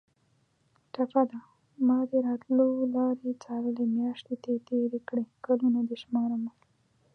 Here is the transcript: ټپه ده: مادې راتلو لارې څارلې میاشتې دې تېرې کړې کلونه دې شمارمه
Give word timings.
ټپه 0.93 1.21
ده: 1.31 1.39
مادې 1.87 2.17
راتلو 2.27 2.67
لارې 2.95 3.31
څارلې 3.43 3.85
میاشتې 3.97 4.33
دې 4.43 4.55
تېرې 4.67 4.99
کړې 5.07 5.23
کلونه 5.45 5.79
دې 5.87 5.95
شمارمه 6.03 6.51